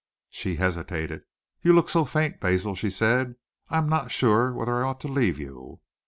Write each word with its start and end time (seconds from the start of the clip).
She 0.31 0.55
hesitated. 0.55 1.25
"You 1.61 1.73
look 1.73 1.87
so 1.87 2.05
faint, 2.05 2.39
Basil," 2.39 2.73
she 2.73 2.89
said. 2.89 3.35
"I 3.69 3.77
am 3.77 3.87
not 3.87 4.09
sure 4.11 4.51
whether 4.51 4.81
I 4.83 4.87
ought 4.89 4.99
to 5.01 5.07
leave 5.07 5.37
you." 5.37 5.79